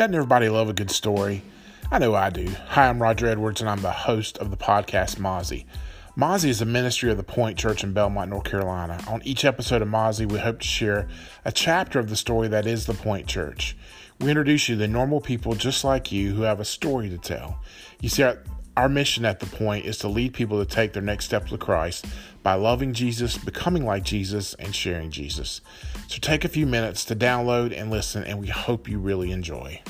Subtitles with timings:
[0.00, 1.42] Doesn't everybody love a good story?
[1.90, 2.48] I know I do.
[2.68, 5.66] Hi, I'm Roger Edwards, and I'm the host of the podcast Mazi.
[6.16, 8.98] Mazi is a ministry of the Point Church in Belmont, North Carolina.
[9.08, 11.06] On each episode of Mazi, we hope to share
[11.44, 13.76] a chapter of the story that is the Point Church.
[14.20, 17.60] We introduce you to normal people just like you who have a story to tell.
[18.00, 18.42] You see, our,
[18.78, 21.58] our mission at the Point is to lead people to take their next step to
[21.58, 22.06] Christ
[22.42, 25.60] by loving Jesus, becoming like Jesus, and sharing Jesus.
[26.08, 29.82] So take a few minutes to download and listen, and we hope you really enjoy.